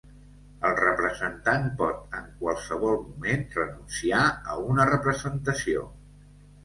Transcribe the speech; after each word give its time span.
El 0.67 0.71
representant 0.77 1.67
pot, 1.81 1.99
en 2.21 2.25
qualsevol 2.39 2.97
moment, 3.03 3.45
renunciar 3.59 4.25
a 4.55 4.59
una 4.73 4.89
representació. 4.95 5.85